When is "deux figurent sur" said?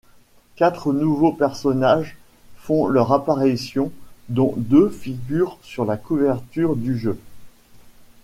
4.57-5.85